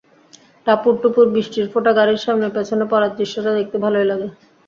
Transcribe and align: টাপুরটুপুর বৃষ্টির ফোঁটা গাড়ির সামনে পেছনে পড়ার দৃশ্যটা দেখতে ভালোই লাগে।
টাপুরটুপুর 0.67 1.25
বৃষ্টির 1.33 1.65
ফোঁটা 1.71 1.91
গাড়ির 1.97 2.23
সামনে 2.25 2.47
পেছনে 2.55 2.85
পড়ার 2.91 3.11
দৃশ্যটা 3.17 3.51
দেখতে 3.57 3.77
ভালোই 3.83 4.05
লাগে। 4.11 4.27